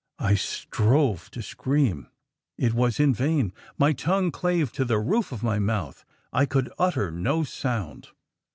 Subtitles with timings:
[0.17, 2.07] I strove to scream
[2.57, 6.73] it was in vain; my tongue clave to the roof of my mouth; I could
[6.79, 8.07] utter no sound.